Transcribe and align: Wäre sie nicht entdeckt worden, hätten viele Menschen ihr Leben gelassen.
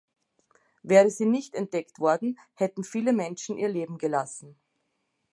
Wäre 0.81 1.11
sie 1.11 1.27
nicht 1.27 1.53
entdeckt 1.53 1.99
worden, 1.99 2.39
hätten 2.55 2.83
viele 2.83 3.13
Menschen 3.13 3.55
ihr 3.59 3.69
Leben 3.69 3.99
gelassen. 3.99 4.55